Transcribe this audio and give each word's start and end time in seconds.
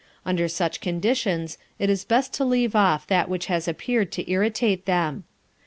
Under 0.25 0.47
such 0.47 0.81
conditions 0.81 1.59
it 1.77 1.87
is 1.87 2.05
best 2.05 2.33
to 2.33 2.43
leave 2.43 2.75
off 2.75 3.05
that 3.05 3.29
which 3.29 3.45
has 3.45 3.67
appeared 3.67 4.11
to 4.13 4.27
irritate 4.27 4.87
them. 4.87 5.25